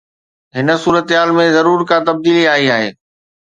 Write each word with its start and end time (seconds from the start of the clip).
هن 0.55 0.67
صورتحال 0.83 1.29
۾ 1.39 1.45
ضرور 1.57 1.79
ڪا 1.89 1.97
تبديلي 2.07 2.43
آئي 2.55 2.65
آهي. 2.79 2.89